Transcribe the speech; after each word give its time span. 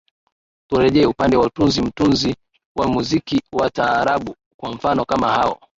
turejee 0.69 1.05
upande 1.05 1.37
wa 1.37 1.45
utunzi 1.45 1.81
mtunzi 1.81 2.35
wa 2.75 2.87
muziki 2.87 3.41
wa 3.53 3.69
taarabu 3.69 4.35
kwa 4.57 4.71
mfano 4.75 5.05
kama 5.05 5.31
hao 5.31 5.59